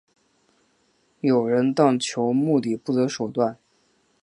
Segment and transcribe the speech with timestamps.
[1.19, 3.55] 有人但求目的不择手段。